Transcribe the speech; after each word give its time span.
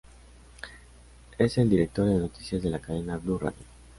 Es 1.37 1.59
el 1.59 1.69
director 1.69 2.07
de 2.07 2.15
noticias 2.17 2.63
de 2.63 2.71
la 2.71 2.79
cadena 2.79 3.17
Blu 3.17 3.37
Radio. 3.37 3.65